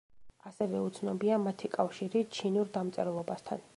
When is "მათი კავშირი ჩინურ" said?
1.43-2.73